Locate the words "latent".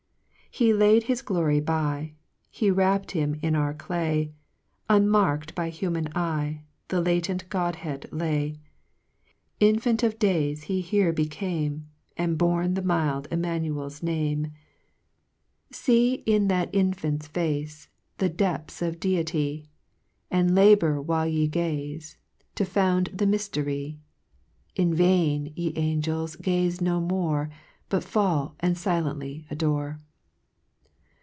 6.99-7.47